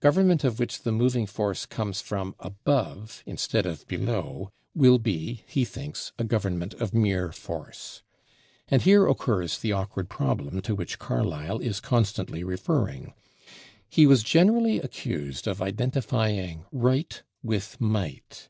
Government 0.00 0.42
of 0.42 0.58
which 0.58 0.82
the 0.82 0.90
moving 0.90 1.26
force 1.26 1.64
comes 1.64 2.00
from 2.00 2.34
above 2.40 3.22
instead 3.24 3.66
of 3.66 3.86
below 3.86 4.50
will 4.74 4.98
be, 4.98 5.44
he 5.46 5.64
thinks, 5.64 6.10
a 6.18 6.24
government 6.24 6.74
of 6.80 6.92
mere 6.92 7.30
force. 7.30 8.02
And 8.66 8.82
here 8.82 9.06
occurs 9.06 9.58
the 9.58 9.70
awkward 9.70 10.08
problem 10.08 10.60
to 10.62 10.74
which 10.74 10.98
Carlyle 10.98 11.60
is 11.60 11.78
constantly 11.78 12.42
referring. 12.42 13.14
He 13.88 14.06
was 14.08 14.24
generally 14.24 14.78
accused 14.80 15.46
of 15.46 15.62
identifying 15.62 16.64
"right" 16.72 17.22
with 17.40 17.80
"might." 17.80 18.48